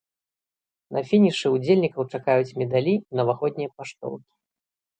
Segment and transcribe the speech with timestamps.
[0.97, 4.31] На фінішы ўдзельнікаў чакаюць медалі і навагоднія паштоўкі.